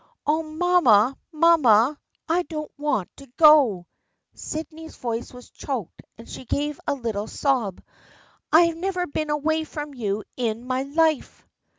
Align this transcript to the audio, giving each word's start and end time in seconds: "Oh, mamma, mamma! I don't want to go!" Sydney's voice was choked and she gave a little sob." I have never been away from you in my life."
"Oh, 0.25 0.41
mamma, 0.41 1.15
mamma! 1.31 1.95
I 2.27 2.41
don't 2.41 2.71
want 2.75 3.15
to 3.17 3.27
go!" 3.37 3.85
Sydney's 4.33 4.95
voice 4.95 5.31
was 5.31 5.51
choked 5.51 6.01
and 6.17 6.27
she 6.27 6.43
gave 6.45 6.79
a 6.87 6.95
little 6.95 7.27
sob." 7.27 7.83
I 8.51 8.61
have 8.61 8.77
never 8.77 9.05
been 9.05 9.29
away 9.29 9.63
from 9.63 9.93
you 9.93 10.23
in 10.35 10.65
my 10.65 10.81
life." 10.81 11.47